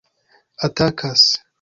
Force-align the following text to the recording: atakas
atakas 0.65 1.21